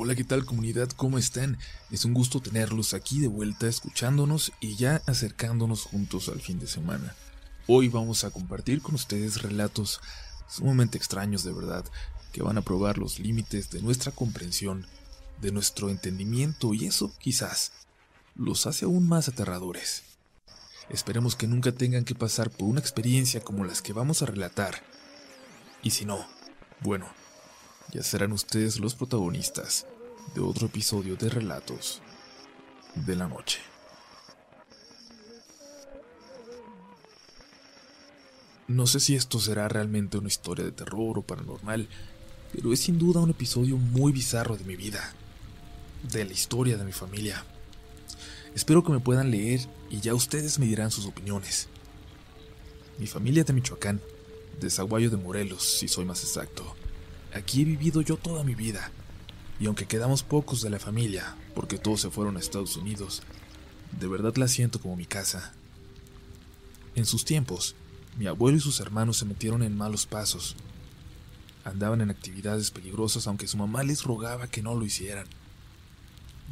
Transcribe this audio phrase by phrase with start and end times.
[0.00, 0.88] Hola, ¿qué tal comunidad?
[0.90, 1.58] ¿Cómo están?
[1.90, 6.68] Es un gusto tenerlos aquí de vuelta escuchándonos y ya acercándonos juntos al fin de
[6.68, 7.16] semana.
[7.66, 10.00] Hoy vamos a compartir con ustedes relatos
[10.48, 11.84] sumamente extraños de verdad,
[12.30, 14.86] que van a probar los límites de nuestra comprensión,
[15.40, 17.72] de nuestro entendimiento y eso quizás
[18.36, 20.04] los hace aún más aterradores.
[20.90, 24.80] Esperemos que nunca tengan que pasar por una experiencia como las que vamos a relatar.
[25.82, 26.24] Y si no,
[26.82, 27.08] bueno,
[27.92, 29.86] ya serán ustedes los protagonistas
[30.34, 32.02] de otro episodio de Relatos
[32.94, 33.60] de la Noche.
[38.66, 41.88] No sé si esto será realmente una historia de terror o paranormal,
[42.52, 45.14] pero es sin duda un episodio muy bizarro de mi vida,
[46.12, 47.44] de la historia de mi familia.
[48.54, 51.68] Espero que me puedan leer y ya ustedes me dirán sus opiniones.
[52.98, 54.02] Mi familia de Michoacán,
[54.60, 56.76] de Zaguayo de Morelos, si soy más exacto.
[57.34, 58.90] Aquí he vivido yo toda mi vida,
[59.60, 63.22] y aunque quedamos pocos de la familia, porque todos se fueron a Estados Unidos,
[63.98, 65.52] de verdad la siento como mi casa.
[66.94, 67.74] En sus tiempos,
[68.16, 70.56] mi abuelo y sus hermanos se metieron en malos pasos.
[71.64, 75.26] Andaban en actividades peligrosas aunque su mamá les rogaba que no lo hicieran.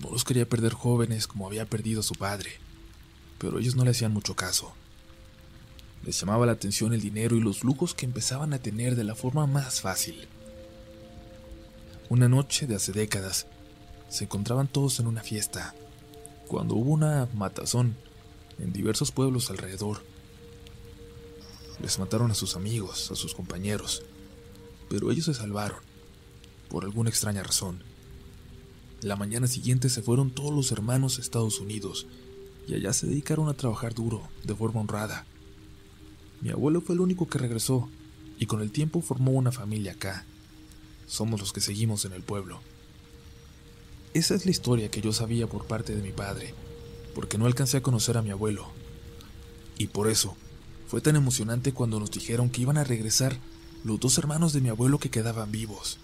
[0.01, 2.51] No los quería perder jóvenes como había perdido a su padre,
[3.39, 4.75] pero ellos no le hacían mucho caso.
[6.05, 9.15] Les llamaba la atención el dinero y los lujos que empezaban a tener de la
[9.15, 10.29] forma más fácil.
[12.09, 13.49] Una noche de hace décadas,
[14.09, 15.75] se encontraban todos en una fiesta,
[16.47, 17.97] cuando hubo una matazón
[18.61, 20.05] en diversos pueblos alrededor.
[21.83, 24.05] Les mataron a sus amigos, a sus compañeros,
[24.89, 25.81] pero ellos se salvaron,
[26.69, 27.83] por alguna extraña razón.
[29.03, 32.07] La mañana siguiente se fueron todos los hermanos a Estados Unidos
[32.69, 35.27] y allá se dedicaron a trabajar duro, de forma honrada.
[36.41, 37.89] Mi abuelo fue el único que regresó
[38.39, 40.25] y con el tiempo formó una familia acá
[41.07, 42.61] somos los que seguimos en el pueblo.
[44.15, 46.55] Esa es la historia que yo sabía por parte de mi padre,
[47.15, 48.69] porque no alcancé a conocer a mi abuelo.
[49.79, 50.37] Y por eso,
[50.89, 53.37] fue tan emocionante cuando nos dijeron que iban a regresar
[53.85, 55.99] los dos hermanos de mi abuelo que quedaban vivos.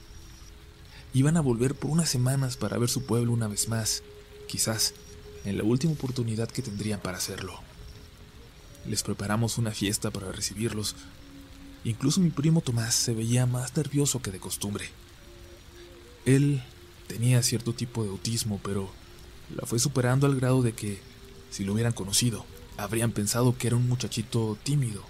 [1.15, 4.03] Iban a volver por unas semanas para ver su pueblo una vez más,
[4.47, 4.95] quizás
[5.45, 7.55] en la última oportunidad que tendrían para hacerlo.
[8.87, 10.97] Les preparamos una fiesta para recibirlos
[11.85, 14.89] Incluso mi primo Tomás se veía más nervioso que de costumbre.
[16.25, 16.63] Él
[17.09, 18.91] tenía cierto tipo de autismo, pero
[19.55, 21.01] la fue superando al grado de que,
[21.51, 25.03] si lo hubieran conocido, habrían pensado que era un muchachito tímido,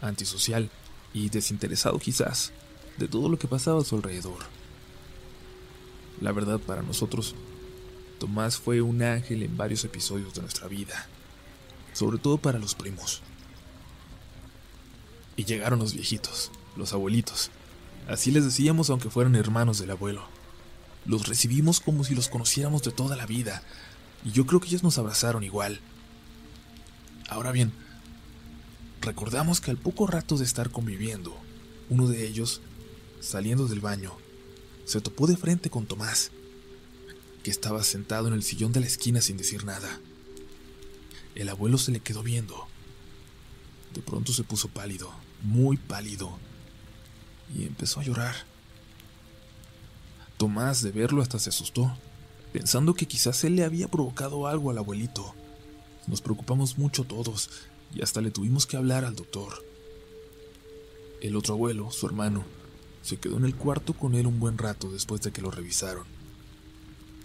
[0.00, 0.70] antisocial
[1.14, 2.52] y desinteresado quizás
[2.98, 4.38] de todo lo que pasaba a su alrededor.
[6.20, 7.34] La verdad para nosotros,
[8.18, 11.06] Tomás fue un ángel en varios episodios de nuestra vida,
[11.92, 13.22] sobre todo para los primos.
[15.38, 17.52] Y llegaron los viejitos, los abuelitos.
[18.08, 20.26] Así les decíamos aunque fueran hermanos del abuelo.
[21.06, 23.62] Los recibimos como si los conociéramos de toda la vida,
[24.24, 25.80] y yo creo que ellos nos abrazaron igual.
[27.28, 27.72] Ahora bien,
[29.00, 31.36] recordamos que al poco rato de estar conviviendo,
[31.88, 32.60] uno de ellos,
[33.20, 34.16] saliendo del baño,
[34.86, 36.32] se topó de frente con Tomás,
[37.44, 40.00] que estaba sentado en el sillón de la esquina sin decir nada.
[41.36, 42.66] El abuelo se le quedó viendo.
[43.94, 45.12] De pronto se puso pálido
[45.42, 46.38] muy pálido,
[47.54, 48.34] y empezó a llorar.
[50.36, 51.96] Tomás, de verlo, hasta se asustó,
[52.52, 55.34] pensando que quizás él le había provocado algo al abuelito.
[56.06, 57.50] Nos preocupamos mucho todos,
[57.94, 59.64] y hasta le tuvimos que hablar al doctor.
[61.20, 62.44] El otro abuelo, su hermano,
[63.02, 66.04] se quedó en el cuarto con él un buen rato después de que lo revisaron.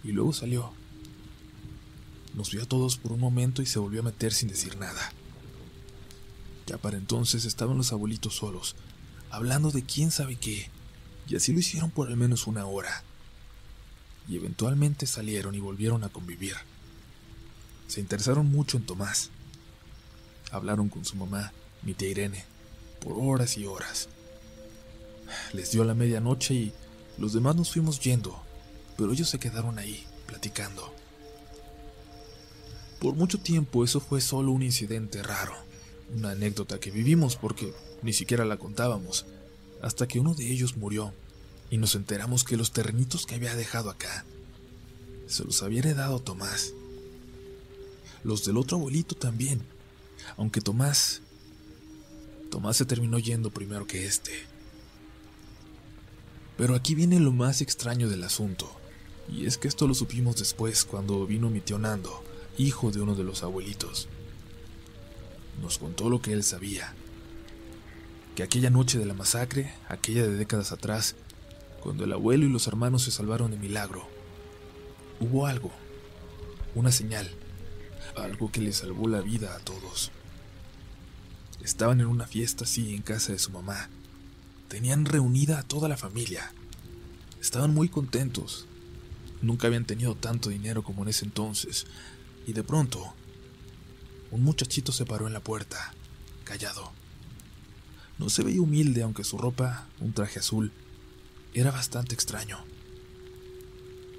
[0.03, 0.71] Y luego salió.
[2.33, 5.13] Nos vio a todos por un momento y se volvió a meter sin decir nada.
[6.73, 8.75] Ya para entonces estaban los abuelitos solos,
[9.29, 10.71] hablando de quién sabe qué,
[11.27, 13.03] y así lo hicieron por al menos una hora.
[14.27, 16.55] Y eventualmente salieron y volvieron a convivir.
[17.87, 19.29] Se interesaron mucho en Tomás.
[20.51, 21.53] Hablaron con su mamá,
[21.83, 22.43] mi tía Irene,
[22.99, 24.09] por horas y horas.
[25.53, 26.73] Les dio la medianoche y
[27.19, 28.41] los demás nos fuimos yendo,
[28.97, 30.91] pero ellos se quedaron ahí, platicando.
[32.99, 35.71] Por mucho tiempo eso fue solo un incidente raro
[36.15, 39.25] una anécdota que vivimos porque ni siquiera la contábamos,
[39.81, 41.13] hasta que uno de ellos murió
[41.69, 44.25] y nos enteramos que los terrenitos que había dejado acá
[45.27, 46.73] se los había heredado Tomás.
[48.23, 49.61] Los del otro abuelito también,
[50.37, 51.21] aunque Tomás...
[52.49, 54.31] Tomás se terminó yendo primero que este.
[56.55, 58.71] Pero aquí viene lo más extraño del asunto,
[59.27, 62.23] y es que esto lo supimos después cuando vino mi tío Nando,
[62.59, 64.07] hijo de uno de los abuelitos
[65.61, 66.93] nos contó lo que él sabía.
[68.35, 71.15] Que aquella noche de la masacre, aquella de décadas atrás,
[71.81, 74.07] cuando el abuelo y los hermanos se salvaron de milagro,
[75.19, 75.71] hubo algo,
[76.75, 77.29] una señal,
[78.15, 80.11] algo que le salvó la vida a todos.
[81.63, 83.89] Estaban en una fiesta así en casa de su mamá.
[84.67, 86.51] Tenían reunida a toda la familia.
[87.39, 88.65] Estaban muy contentos.
[89.41, 91.85] Nunca habían tenido tanto dinero como en ese entonces.
[92.47, 93.13] Y de pronto,
[94.33, 95.93] un muchachito se paró en la puerta,
[96.43, 96.91] callado.
[98.17, 100.71] No se veía humilde, aunque su ropa, un traje azul,
[101.53, 102.57] era bastante extraño.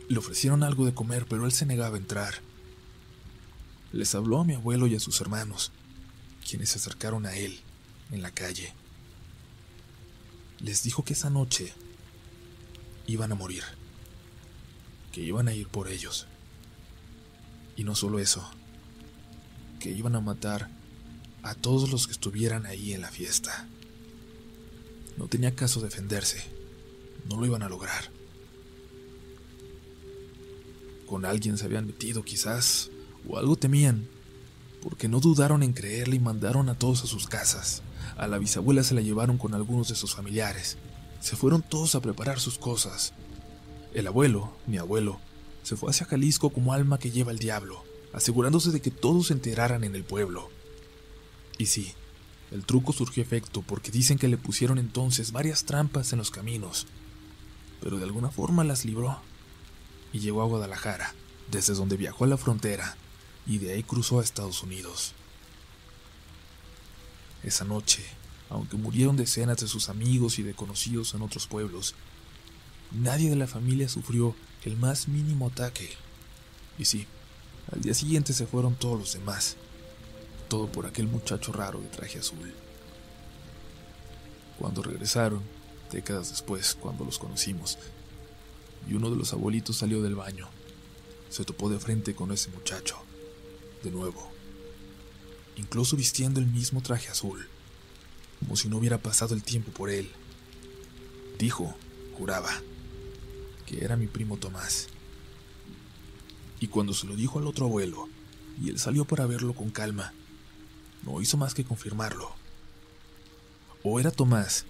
[0.09, 2.35] Le ofrecieron algo de comer, pero él se negaba a entrar.
[3.93, 5.73] Les habló a mi abuelo y a sus hermanos,
[6.49, 7.59] quienes se acercaron a él
[8.13, 8.73] en la calle.
[10.61, 11.73] Les dijo que esa noche
[13.09, 13.65] iban a morir,
[15.11, 16.29] que iban a ir por ellos.
[17.77, 18.49] Y no solo eso,
[19.85, 20.71] que iban a matar
[21.43, 23.69] a todos los que estuvieran ahí en la fiesta.
[25.19, 26.43] No tenía caso defenderse,
[27.29, 28.11] no lo iban a lograr.
[31.07, 32.89] Con alguien se habían metido quizás,
[33.29, 34.09] o algo temían,
[34.81, 37.83] porque no dudaron en creerle y mandaron a todos a sus casas.
[38.17, 40.79] A la bisabuela se la llevaron con algunos de sus familiares.
[41.21, 43.13] Se fueron todos a preparar sus cosas.
[43.93, 45.21] El abuelo, mi abuelo,
[45.63, 47.85] se fue hacia Jalisco como alma que lleva el diablo,
[48.15, 50.49] asegurándose de que todos se enteraran en el pueblo.
[51.59, 51.93] Y sí,
[52.53, 56.87] el truco surgió efecto porque dicen que le pusieron entonces varias trampas en los caminos,
[57.81, 59.21] pero de alguna forma las libró
[60.13, 61.13] y llegó a Guadalajara,
[61.51, 62.97] desde donde viajó a la frontera
[63.47, 65.13] y de ahí cruzó a Estados Unidos.
[67.43, 68.05] Esa noche,
[68.49, 71.97] aunque murieron decenas de sus amigos y de conocidos en otros pueblos,
[72.93, 75.91] nadie de la familia sufrió el más mínimo ataque.
[76.79, 77.07] Y sí,
[77.73, 79.57] al día siguiente se fueron todos los demás,
[80.49, 82.53] todo por aquel muchacho raro de traje azul.
[84.59, 85.43] Cuando regresaron,
[85.91, 87.79] décadas después, cuando los conocimos,
[88.89, 90.49] y uno de los abuelitos salió del baño,
[91.31, 92.97] se topó de frente con ese muchacho,
[93.83, 94.31] de nuevo,
[95.57, 97.49] incluso vistiendo el mismo traje azul,
[98.41, 100.11] como si no hubiera pasado el tiempo por él.
[101.39, 101.75] Dijo,
[102.17, 102.51] juraba,
[103.67, 104.89] que era mi primo Tomás.
[106.61, 108.09] Y cuando se lo dijo al otro abuelo,
[108.63, 110.13] y él salió para verlo con calma,
[111.05, 112.33] no hizo más que confirmarlo.
[113.83, 114.65] O era Tomás,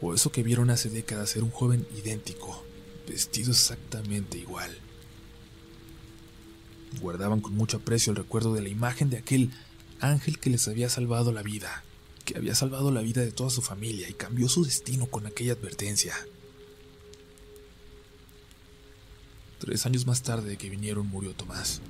[0.00, 2.62] o eso que vieron hace décadas era un joven idéntico,
[3.08, 4.76] vestido exactamente igual.
[7.00, 9.50] Guardaban con mucho aprecio el recuerdo de la imagen de aquel
[10.00, 11.84] ángel que les había salvado la vida,
[12.24, 15.52] que había salvado la vida de toda su familia y cambió su destino con aquella
[15.52, 16.14] advertencia.
[19.58, 21.80] Tres años más tarde de que vinieron murió Tomás.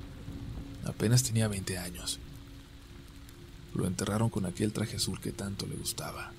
[0.85, 2.19] Apenas tenía 20 años.
[3.73, 6.31] Lo enterraron con aquel traje azul que tanto le gustaba.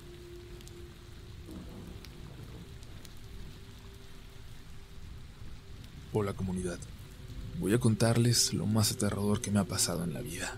[6.13, 6.79] Hola comunidad.
[7.59, 10.57] Voy a contarles lo más aterrador que me ha pasado en la vida.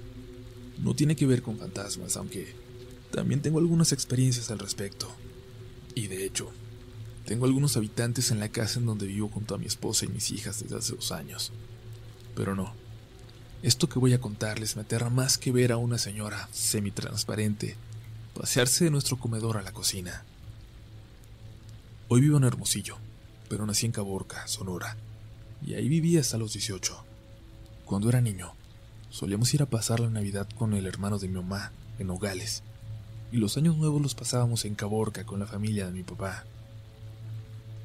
[0.78, 2.54] No tiene que ver con fantasmas, aunque
[3.12, 5.12] también tengo algunas experiencias al respecto.
[5.96, 6.52] Y de hecho,
[7.26, 10.32] tengo algunos habitantes en la casa en donde vivo junto a mi esposa y mis
[10.32, 11.52] hijas desde hace dos años.
[12.36, 12.74] Pero no.
[13.62, 17.78] Esto que voy a contarles me aterra más que ver a una señora semitransparente
[18.40, 20.24] pasearse de nuestro comedor a la cocina.
[22.08, 22.98] Hoy vivo en Hermosillo,
[23.50, 24.96] pero nací en Caborca, Sonora,
[25.62, 27.04] y ahí viví hasta los 18.
[27.84, 28.54] Cuando era niño,
[29.10, 32.64] solíamos ir a pasar la Navidad con el hermano de mi mamá, en Nogales,
[33.34, 36.46] y los años nuevos los pasábamos en Caborca con la familia de mi papá.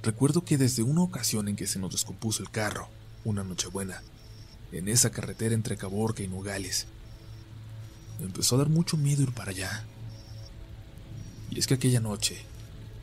[0.05, 2.91] Recuerdo que desde una ocasión en que se nos descompuso el carro,
[3.25, 4.03] una nochebuena,
[4.71, 6.87] en esa carretera entre Caborca y Nogales,
[8.21, 9.87] empezó a dar mucho miedo ir para allá.
[11.51, 12.45] Y es que aquella noche,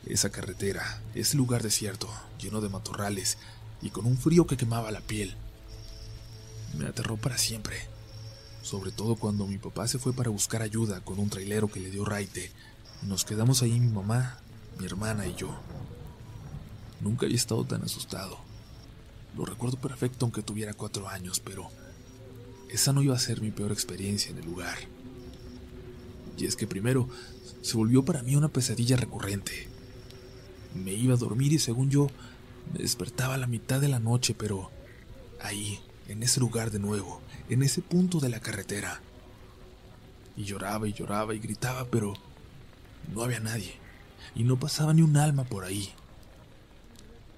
[0.06, 3.36] esa carretera, ese lugar desierto, lleno de matorrales
[3.80, 5.34] y con un frío que quemaba la piel,
[6.78, 7.92] me aterró para siempre
[8.62, 11.90] sobre todo cuando mi papá se fue para buscar ayuda con un trailero que le
[11.90, 12.52] dio raite.
[13.02, 14.38] Nos quedamos ahí mi mamá,
[14.78, 15.50] mi hermana y yo.
[17.02, 18.38] Nunca había estado tan asustado.
[19.36, 21.68] Lo recuerdo perfecto aunque tuviera cuatro años, pero
[22.70, 24.78] esa no iba a ser mi peor experiencia en el lugar.
[26.38, 27.08] Y es que primero
[27.60, 29.68] se volvió para mí una pesadilla recurrente.
[30.74, 32.06] Me iba a dormir y según yo
[32.72, 34.70] me despertaba a la mitad de la noche, pero
[35.40, 39.00] ahí, en ese lugar de nuevo, en ese punto de la carretera.
[40.36, 42.14] Y lloraba y lloraba y gritaba, pero
[43.12, 43.74] no había nadie,
[44.34, 45.92] y no pasaba ni un alma por ahí.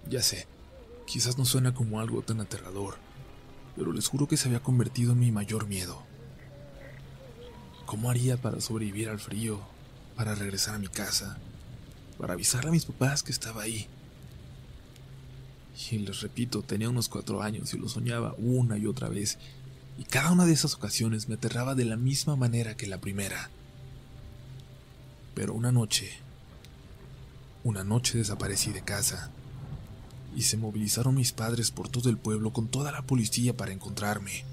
[0.08, 0.46] Ya sé,
[1.06, 2.96] quizás no suena como algo tan aterrador,
[3.76, 6.02] pero les juro que se había convertido en mi mayor miedo.
[7.86, 9.60] ¿Cómo haría para sobrevivir al frío,
[10.16, 11.38] para regresar a mi casa,
[12.18, 13.88] para avisar a mis papás que estaba ahí?
[15.90, 19.38] Y les repito, tenía unos cuatro años y lo soñaba una y otra vez,
[19.98, 23.50] y cada una de esas ocasiones me aterraba de la misma manera que la primera.
[25.34, 26.12] Pero una noche,
[27.64, 29.30] una noche desaparecí de casa,
[30.34, 34.44] y se movilizaron mis padres por todo el pueblo con toda la policía para encontrarme.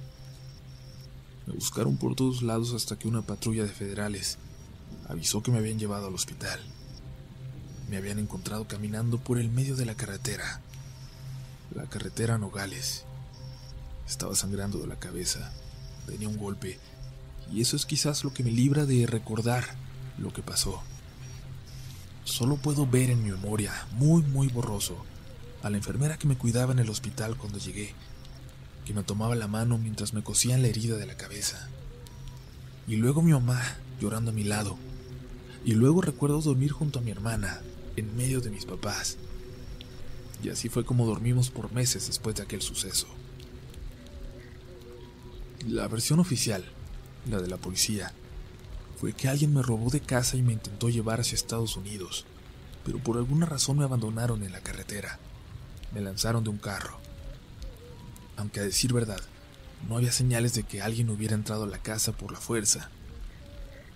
[1.48, 4.38] Me buscaron por todos lados hasta que una patrulla de federales
[5.10, 6.60] avisó que me habían llevado al hospital.
[7.90, 10.62] Me habían encontrado caminando por el medio de la carretera.
[11.76, 13.06] La carretera Nogales.
[14.08, 15.52] Estaba sangrando de la cabeza.
[16.06, 16.80] Tenía un golpe.
[17.52, 19.66] Y eso es quizás lo que me libra de recordar
[20.18, 20.82] lo que pasó.
[22.24, 25.04] Solo puedo ver en mi memoria, muy, muy borroso,
[25.64, 27.94] a la enfermera que me cuidaba en el hospital cuando llegué,
[28.86, 31.70] que me tomaba la mano mientras me cosían la herida de la cabeza.
[32.88, 33.62] Y luego mi mamá
[34.00, 34.78] llorando a mi lado.
[35.64, 37.62] Y luego recuerdo dormir junto a mi hermana,
[37.96, 39.18] en medio de mis papás.
[40.44, 43.08] Y así fue como dormimos por meses después de aquel suceso.
[45.68, 46.66] La versión oficial,
[47.30, 48.12] la de la policía,
[49.00, 52.26] fue que alguien me robó de casa y me intentó llevar hacia Estados Unidos,
[52.84, 55.20] pero por alguna razón me abandonaron en la carretera.
[55.94, 57.00] Me lanzaron de un carro.
[58.38, 59.22] Aunque a decir verdad,
[59.88, 62.90] no había señales de que alguien hubiera entrado a la casa por la fuerza.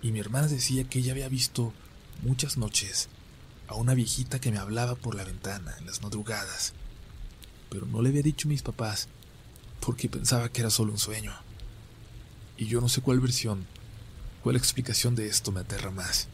[0.02, 1.72] Y mi hermana decía que ella había visto
[2.22, 3.08] muchas noches
[3.68, 6.72] a una viejita que me hablaba por la ventana en las madrugadas,
[7.70, 9.08] pero no le había dicho a mis papás
[9.80, 11.32] porque pensaba que era solo un sueño.
[12.56, 13.66] Y yo no sé cuál versión,
[14.42, 16.28] cuál explicación de esto me aterra más.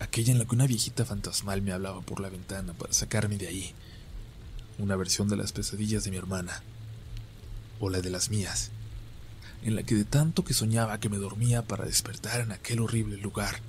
[0.00, 3.48] Aquella en la que una viejita fantasmal me hablaba por la ventana para sacarme de
[3.48, 3.74] ahí.
[4.80, 6.62] Una versión de las pesadillas de mi hermana.
[7.80, 8.70] O la de las mías.
[9.62, 13.18] En la que de tanto que soñaba que me dormía para despertar en aquel horrible
[13.18, 13.60] lugar,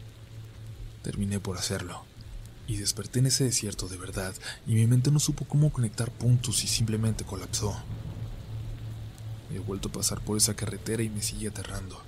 [1.04, 2.06] terminé por hacerlo.
[2.66, 4.34] Y desperté en ese desierto de verdad,
[4.66, 7.76] y mi mente no supo cómo conectar puntos y simplemente colapsó.
[9.54, 12.02] He vuelto a pasar por esa carretera y me sigue aterrando.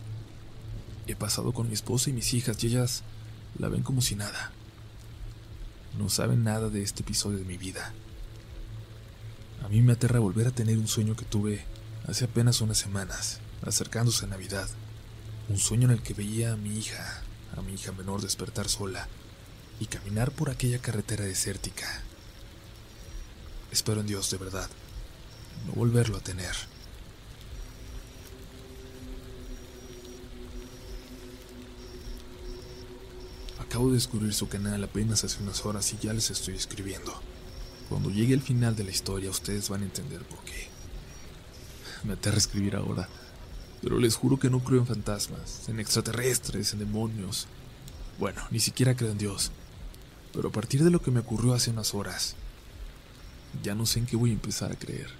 [1.08, 3.04] He pasado con mi esposa y mis hijas y ellas
[3.60, 4.54] la ven como si nada.
[5.98, 7.94] No saben nada de este episodio de mi vida.
[9.64, 11.64] A mí me aterra volver a tener un sueño que tuve
[12.08, 14.68] hace apenas unas semanas, acercándose a Navidad.
[15.50, 17.22] Un sueño en el que veía a mi hija,
[17.56, 19.08] a mi hija menor despertar sola
[19.80, 21.88] y caminar por aquella carretera desértica.
[23.72, 24.70] Espero en Dios de verdad
[25.66, 26.56] no volverlo a tener.
[33.60, 37.33] Acabo de descubrir su canal apenas hace unas horas y ya les estoy escribiendo.
[37.94, 40.68] Cuando llegue el final de la historia ustedes van a entender por qué.
[42.04, 43.08] Me aterra escribir ahora,
[43.84, 47.46] pero les juro que no creo en fantasmas, en extraterrestres, en demonios.
[48.18, 49.52] Bueno, ni siquiera creo en Dios.
[50.34, 52.36] Pero a partir de lo que me ocurrió hace unas horas,
[53.62, 55.12] ya no sé en qué voy a empezar a creer.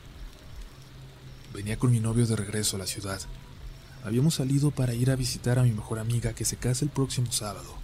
[1.54, 3.22] Venía con mi novio de regreso a la ciudad.
[4.04, 7.32] Habíamos salido para ir a visitar a mi mejor amiga que se casa el próximo
[7.32, 7.76] sábado.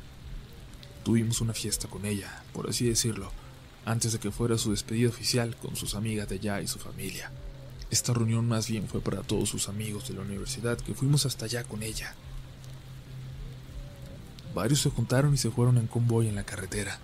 [1.04, 3.32] Tuvimos una fiesta con ella, por así decirlo,
[3.86, 7.32] antes de que fuera su despedida oficial con sus amigas de allá y su familia.
[7.92, 11.46] Esta reunión más bien fue para todos sus amigos de la universidad que fuimos hasta
[11.46, 12.14] allá con ella.
[14.54, 17.00] Varios se juntaron y se fueron en convoy en la carretera.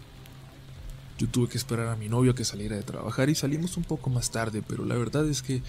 [1.18, 3.84] Yo tuve que esperar a mi novio a que saliera de trabajar y salimos un
[3.84, 5.64] poco más tarde, pero la verdad es que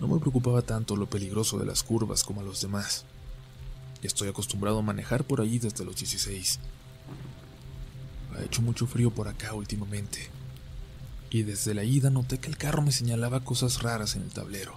[0.00, 3.04] no me preocupaba tanto lo peligroso de las curvas como a los demás.
[4.02, 6.60] Estoy acostumbrado a manejar por allí desde los 16.
[8.36, 10.30] Ha hecho mucho frío por acá últimamente.
[11.30, 14.74] Y desde la ida noté que el carro me señalaba cosas raras en el tablero.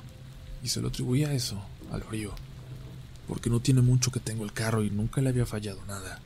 [0.63, 2.33] Y se lo atribuía a eso, al frío.
[3.27, 6.19] Porque no tiene mucho que tengo el carro y nunca le había fallado nada.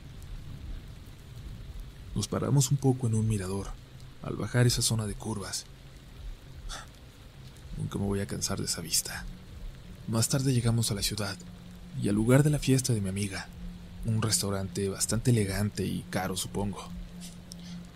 [2.14, 3.68] Nos paramos un poco en un mirador,
[4.22, 5.66] al bajar esa zona de curvas.
[7.76, 9.26] Nunca me voy a cansar de esa vista.
[10.08, 11.36] Más tarde llegamos a la ciudad
[12.00, 13.48] y al lugar de la fiesta de mi amiga,
[14.06, 16.95] un restaurante bastante elegante y caro supongo.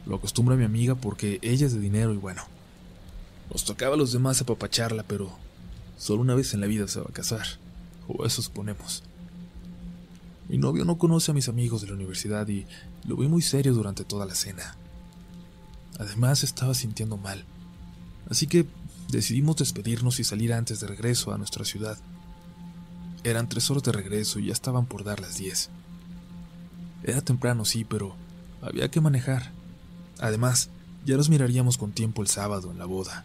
[0.06, 2.42] Lo acostumbra mi amiga porque ella es de dinero y bueno.
[3.52, 5.30] Nos tocaba a los demás apapacharla, pero
[5.98, 7.46] solo una vez en la vida se va a casar.
[8.08, 9.02] O eso suponemos.
[10.48, 12.66] Mi novio no conoce a mis amigos de la universidad y
[13.06, 14.76] lo vi muy serio durante toda la cena.
[15.98, 17.44] Además estaba sintiendo mal.
[18.28, 18.66] Así que
[19.10, 21.98] decidimos despedirnos y salir antes de regreso a nuestra ciudad.
[23.22, 25.68] Eran tres horas de regreso y ya estaban por dar las diez.
[27.02, 28.14] Era temprano, sí, pero
[28.62, 29.52] había que manejar.
[30.20, 30.68] Además,
[31.06, 33.24] ya nos miraríamos con tiempo el sábado en la boda.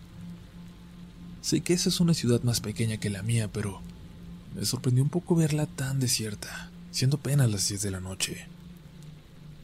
[1.42, 3.82] Sé que esa es una ciudad más pequeña que la mía, pero
[4.56, 8.48] me sorprendió un poco verla tan desierta, siendo apenas las 10 de la noche.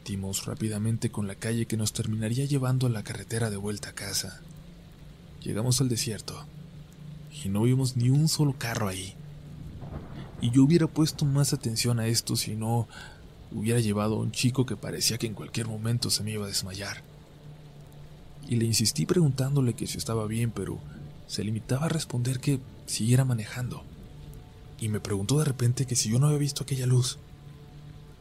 [0.04, 3.94] Dimos rápidamente con la calle que nos terminaría llevando a la carretera de vuelta a
[3.94, 4.42] casa.
[5.42, 6.44] Llegamos al desierto
[7.44, 9.14] y no vimos ni un solo carro ahí.
[10.40, 12.88] Y yo hubiera puesto más atención a esto si no
[13.52, 16.48] hubiera llevado a un chico que parecía que en cualquier momento se me iba a
[16.48, 17.11] desmayar.
[18.48, 20.78] Y le insistí preguntándole que si estaba bien, pero
[21.26, 23.84] se limitaba a responder que siguiera manejando.
[24.78, 27.18] Y me preguntó de repente que si yo no había visto aquella luz,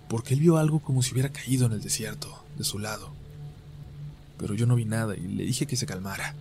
[0.07, 3.11] porque él vio algo como si hubiera caído en el desierto, de su lado.
[4.37, 6.35] Pero yo no vi nada y le dije que se calmara.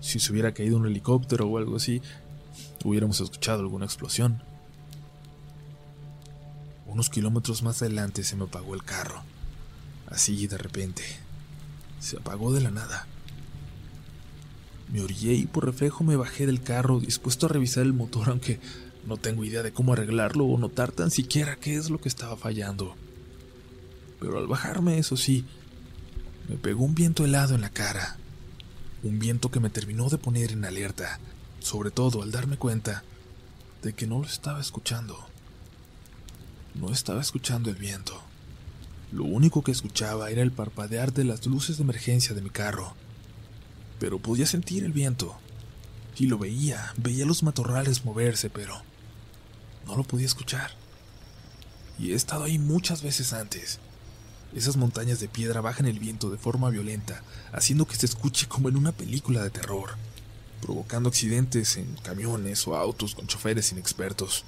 [0.00, 2.02] Si se hubiera caído un helicóptero o algo así,
[2.84, 4.42] hubiéramos escuchado alguna explosión.
[6.86, 9.22] Unos kilómetros más adelante se me apagó el carro.
[10.08, 11.02] Así de repente.
[12.00, 13.06] Se apagó de la nada.
[14.92, 18.58] Me orillé y por reflejo me bajé del carro dispuesto a revisar el motor aunque
[19.06, 22.36] no tengo idea de cómo arreglarlo o notar tan siquiera qué es lo que estaba
[22.36, 22.96] fallando.
[24.18, 25.44] Pero al bajarme, eso sí,
[26.48, 28.18] me pegó un viento helado en la cara.
[29.02, 31.18] Un viento que me terminó de poner en alerta,
[31.60, 33.02] sobre todo al darme cuenta
[33.82, 35.26] de que no lo estaba escuchando.
[36.74, 38.22] No estaba escuchando el viento.
[39.12, 42.94] Lo único que escuchaba era el parpadear de las luces de emergencia de mi carro.
[43.98, 45.36] Pero podía sentir el viento.
[46.16, 48.80] Y lo veía, veía los matorrales moverse, pero
[49.84, 50.70] no lo podía escuchar.
[51.98, 53.80] Y he estado ahí muchas veces antes.
[54.54, 58.68] Esas montañas de piedra bajan el viento de forma violenta, haciendo que se escuche como
[58.68, 59.96] en una película de terror,
[60.60, 64.44] provocando accidentes en camiones o autos con choferes inexpertos.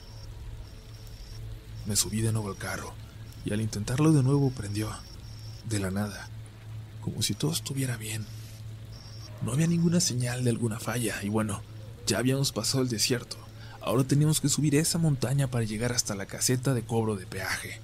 [1.86, 2.94] Me subí de nuevo al carro
[3.44, 4.90] y al intentarlo de nuevo prendió,
[5.68, 6.28] de la nada,
[7.00, 8.24] como si todo estuviera bien.
[9.44, 11.62] No había ninguna señal de alguna falla y bueno,
[12.06, 13.36] ya habíamos pasado el desierto.
[13.80, 17.80] Ahora teníamos que subir esa montaña para llegar hasta la caseta de cobro de peaje.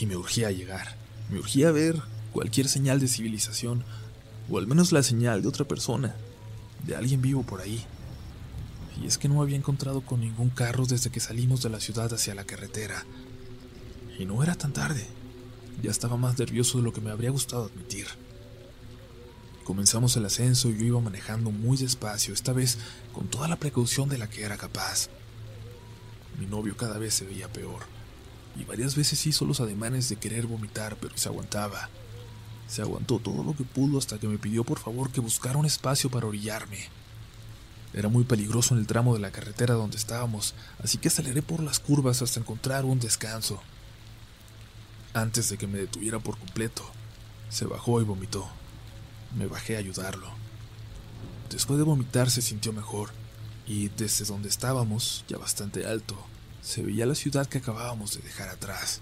[0.00, 0.96] Y me urgía llegar,
[1.30, 2.00] me urgía ver
[2.32, 3.84] cualquier señal de civilización,
[4.50, 6.14] o al menos la señal de otra persona,
[6.86, 7.84] de alguien vivo por ahí
[9.00, 12.12] y es que no había encontrado con ningún carro desde que salimos de la ciudad
[12.12, 13.04] hacia la carretera.
[14.22, 15.04] Y no era tan tarde.
[15.82, 18.06] Ya estaba más nervioso de lo que me habría gustado admitir.
[19.64, 22.78] Comenzamos el ascenso y yo iba manejando muy despacio, esta vez
[23.12, 25.08] con toda la precaución de la que era capaz.
[26.38, 27.82] Mi novio cada vez se veía peor,
[28.56, 31.88] y varias veces hizo los ademanes de querer vomitar, pero se aguantaba.
[32.68, 35.66] Se aguantó todo lo que pudo hasta que me pidió por favor que buscara un
[35.66, 36.78] espacio para orillarme.
[37.92, 41.60] Era muy peligroso en el tramo de la carretera donde estábamos, así que aceleré por
[41.60, 43.60] las curvas hasta encontrar un descanso.
[45.14, 46.82] Antes de que me detuviera por completo,
[47.50, 48.48] se bajó y vomitó.
[49.36, 50.26] Me bajé a ayudarlo.
[51.50, 53.10] Después de vomitar se sintió mejor,
[53.66, 56.16] y desde donde estábamos, ya bastante alto,
[56.62, 59.00] se veía la ciudad que acabábamos de dejar atrás,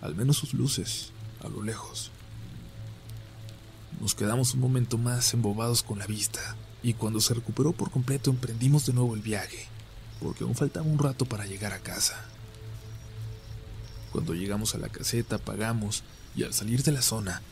[0.00, 1.12] al menos sus luces,
[1.44, 2.10] a lo lejos.
[4.00, 8.30] Nos quedamos un momento más embobados con la vista, y cuando se recuperó por completo
[8.30, 9.66] emprendimos de nuevo el viaje,
[10.20, 12.24] porque aún faltaba un rato para llegar a casa.
[14.12, 16.02] Cuando llegamos a la caseta pagamos
[16.34, 17.42] y al salir de la zona,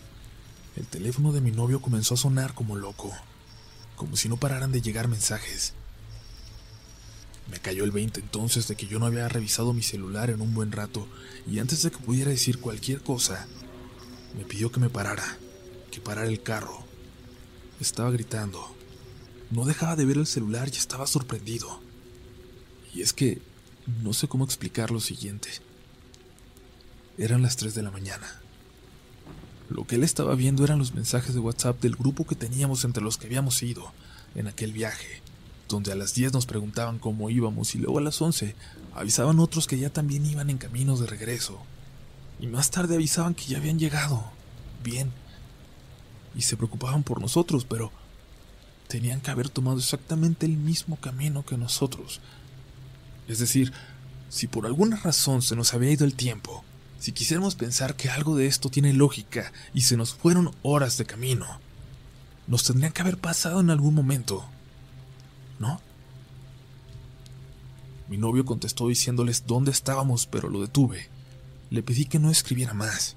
[0.76, 3.12] el teléfono de mi novio comenzó a sonar como loco,
[3.96, 5.74] como si no pararan de llegar mensajes.
[7.50, 10.52] Me cayó el 20 entonces de que yo no había revisado mi celular en un
[10.52, 11.06] buen rato
[11.46, 13.46] y antes de que pudiera decir cualquier cosa,
[14.36, 15.38] me pidió que me parara,
[15.90, 16.84] que parara el carro.
[17.80, 18.74] Estaba gritando,
[19.50, 21.80] no dejaba de ver el celular y estaba sorprendido.
[22.94, 23.40] Y es que
[24.02, 25.48] no sé cómo explicar lo siguiente.
[27.18, 28.26] Eran las 3 de la mañana.
[29.70, 33.02] Lo que él estaba viendo eran los mensajes de WhatsApp del grupo que teníamos entre
[33.02, 33.90] los que habíamos ido
[34.34, 35.22] en aquel viaje,
[35.66, 38.54] donde a las 10 nos preguntaban cómo íbamos y luego a las 11
[38.94, 41.58] avisaban otros que ya también iban en camino de regreso.
[42.38, 44.22] Y más tarde avisaban que ya habían llegado.
[44.84, 45.10] Bien.
[46.34, 47.92] Y se preocupaban por nosotros, pero
[48.88, 52.20] tenían que haber tomado exactamente el mismo camino que nosotros.
[53.26, 53.72] Es decir,
[54.28, 56.62] si por alguna razón se nos había ido el tiempo,
[56.98, 61.06] si quisiéramos pensar que algo de esto tiene lógica y se nos fueron horas de
[61.06, 61.46] camino,
[62.46, 64.44] nos tendrían que haber pasado en algún momento,
[65.58, 65.80] ¿no?
[68.08, 71.08] Mi novio contestó diciéndoles dónde estábamos, pero lo detuve.
[71.70, 73.16] Le pedí que no escribiera más.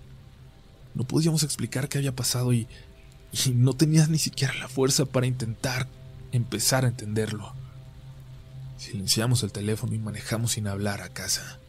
[0.95, 2.67] No podíamos explicar qué había pasado y
[3.31, 5.87] y no tenías ni siquiera la fuerza para intentar
[6.31, 7.53] empezar a entenderlo.
[8.77, 11.59] Silenciamos el teléfono y manejamos sin hablar a casa.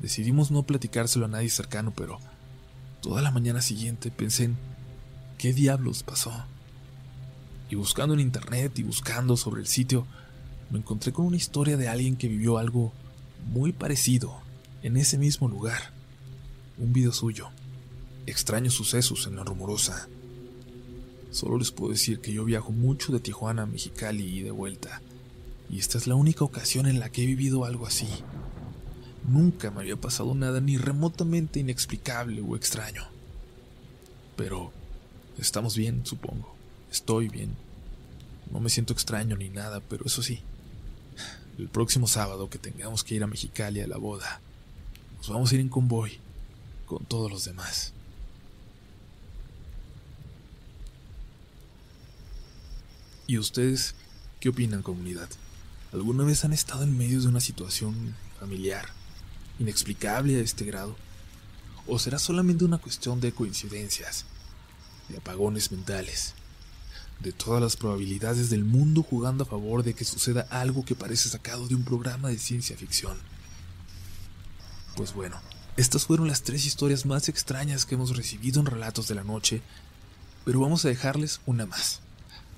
[0.00, 2.18] Decidimos no platicárselo a nadie cercano, pero
[3.02, 4.56] toda la mañana siguiente pensé en
[5.38, 6.32] qué diablos pasó.
[7.68, 10.06] Y buscando en internet y buscando sobre el sitio,
[10.70, 12.92] me encontré con una historia de alguien que vivió algo
[13.46, 14.40] muy parecido
[14.82, 15.92] en ese mismo lugar.
[16.78, 17.50] Un video suyo.
[18.26, 20.08] Extraños sucesos en la rumorosa
[21.30, 25.00] Solo les puedo decir que yo viajo mucho de Tijuana a Mexicali y de vuelta,
[25.68, 28.08] y esta es la única ocasión en la que he vivido algo así.
[29.30, 33.06] Nunca me había pasado nada ni remotamente inexplicable o extraño.
[34.36, 34.72] Pero
[35.38, 36.56] estamos bien, supongo.
[36.90, 37.54] Estoy bien.
[38.50, 40.42] No me siento extraño ni nada, pero eso sí,
[41.58, 44.40] el próximo sábado que tengamos que ir a Mexicali a la boda,
[45.18, 46.18] nos vamos a ir en convoy
[46.86, 47.92] con todos los demás.
[53.28, 53.94] ¿Y ustedes
[54.40, 55.28] qué opinan, comunidad?
[55.92, 58.88] ¿Alguna vez han estado en medio de una situación familiar,
[59.60, 60.96] inexplicable a este grado?
[61.86, 64.24] ¿O será solamente una cuestión de coincidencias,
[65.08, 66.34] de apagones mentales,
[67.20, 71.28] de todas las probabilidades del mundo jugando a favor de que suceda algo que parece
[71.28, 73.16] sacado de un programa de ciencia ficción?
[74.96, 75.40] Pues bueno,
[75.76, 79.62] estas fueron las tres historias más extrañas que hemos recibido en Relatos de la Noche,
[80.44, 82.00] pero vamos a dejarles una más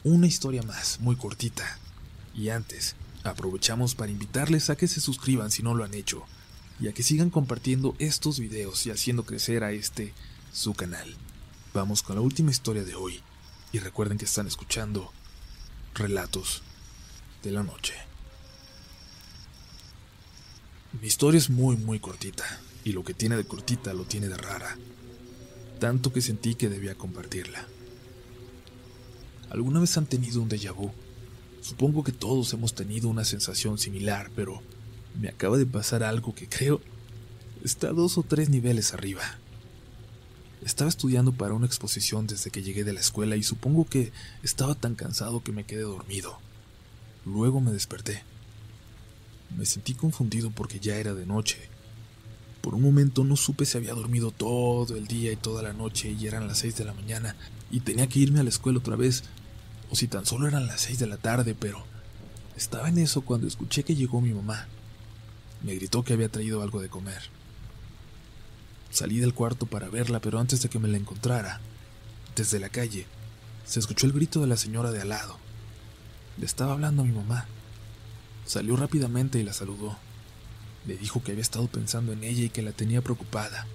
[0.05, 1.79] una historia más, muy cortita.
[2.35, 6.25] Y antes, aprovechamos para invitarles a que se suscriban si no lo han hecho,
[6.83, 10.13] y a que sigan compartiendo estos videos y haciendo crecer a este,
[10.53, 11.15] su canal.
[11.73, 13.21] Vamos con la última historia de hoy,
[13.73, 15.13] y recuerden que están escuchando
[15.95, 16.63] Relatos
[17.45, 17.95] de la Noche.
[21.01, 22.45] Mi historia es muy muy cortita,
[22.85, 24.77] y lo que tiene de cortita lo tiene de rara,
[25.79, 27.65] tanto que sentí que debía compartirla.
[29.51, 30.91] ¿Alguna vez han tenido un déjà vu?
[31.61, 34.61] Supongo que todos hemos tenido una sensación similar, pero
[35.21, 36.81] me acaba de pasar algo que creo
[37.65, 39.23] está dos o tres niveles arriba.
[40.65, 44.75] Estaba estudiando para una exposición desde que llegué de la escuela y supongo que estaba
[44.75, 46.39] tan cansado que me quedé dormido.
[47.25, 48.23] Luego me desperté.
[49.57, 51.69] Me sentí confundido porque ya era de noche.
[52.61, 56.13] Por un momento no supe si había dormido todo el día y toda la noche
[56.13, 57.35] y eran las seis de la mañana
[57.71, 59.25] y tenía que irme a la escuela otra vez
[59.91, 61.85] o si tan solo eran las seis de la tarde, pero
[62.57, 64.69] estaba en eso cuando escuché que llegó mi mamá.
[65.63, 67.23] Me gritó que había traído algo de comer.
[68.91, 71.61] Salí del cuarto para verla, pero antes de que me la encontrara,
[72.37, 73.07] desde la calle,
[73.65, 75.39] se escuchó el grito de la señora de al lado.
[76.37, 77.47] Le estaba hablando a mi mamá.
[78.45, 79.99] Salió rápidamente y la saludó.
[80.87, 83.67] Le dijo que había estado pensando en ella y que la tenía preocupada.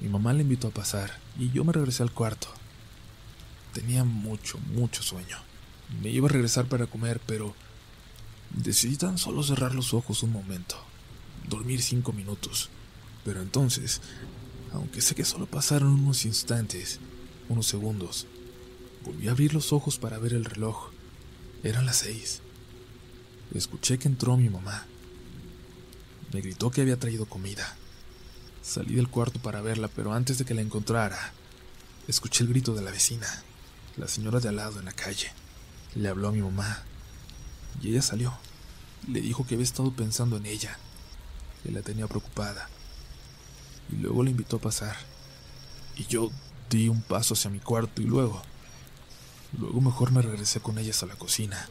[0.00, 2.48] Mi mamá le invitó a pasar y yo me regresé al cuarto.
[3.72, 5.36] Tenía mucho, mucho sueño.
[6.02, 7.54] Me iba a regresar para comer, pero
[8.50, 10.76] decidí tan solo cerrar los ojos un momento,
[11.50, 12.70] dormir cinco minutos.
[13.24, 14.00] Pero entonces,
[14.72, 16.98] aunque sé que solo pasaron unos instantes,
[17.50, 18.26] unos segundos,
[19.04, 20.90] volví a abrir los ojos para ver el reloj.
[21.62, 22.40] Eran las seis.
[23.52, 24.86] Escuché que entró mi mamá.
[26.32, 27.76] Me gritó que había traído comida.
[28.62, 31.34] Salí del cuarto para verla, pero antes de que la encontrara,
[32.08, 33.26] escuché el grito de la vecina
[33.96, 35.30] la señora de al lado en la calle.
[35.94, 36.82] Le habló a mi mamá
[37.82, 38.32] y ella salió.
[39.06, 40.78] Le dijo que había estado pensando en ella,
[41.62, 42.68] que la tenía preocupada.
[43.90, 44.96] Y luego la invitó a pasar.
[45.96, 46.30] Y yo
[46.68, 48.42] di un paso hacia mi cuarto y luego...
[49.58, 51.68] Luego mejor me regresé con ellas a la cocina,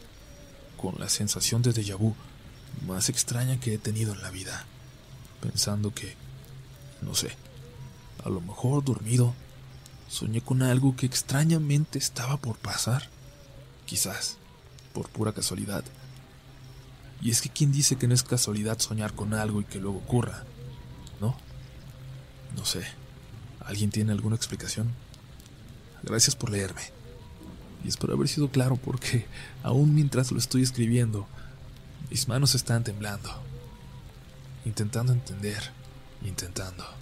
[0.76, 2.14] con la sensación de déjà vu
[2.86, 4.66] más extraña que he tenido en la vida,
[5.42, 6.16] pensando que,
[7.02, 7.32] no sé,
[8.24, 9.34] a lo mejor dormido
[10.10, 13.10] soñé con algo que extrañamente estaba por pasar.
[13.86, 14.38] Quizás,
[14.94, 15.84] por pura casualidad.
[17.22, 19.98] Y es que quien dice que no es casualidad soñar con algo y que luego
[19.98, 20.46] ocurra,
[21.20, 21.36] ¿no?
[22.56, 22.86] No sé.
[23.66, 24.90] ¿Alguien tiene alguna explicación?
[26.04, 26.82] Gracias por leerme.
[27.84, 29.26] Y espero haber sido claro porque,
[29.64, 31.28] aún mientras lo estoy escribiendo,
[32.10, 33.30] mis manos están temblando.
[34.66, 35.72] Intentando entender,
[36.26, 36.99] intentando.